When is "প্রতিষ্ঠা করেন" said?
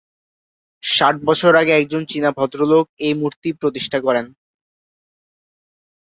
3.61-4.25